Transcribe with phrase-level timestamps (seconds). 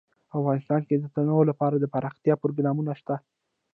[0.37, 3.15] افغانستان کې د تنوع لپاره دپرمختیا پروګرامونه شته.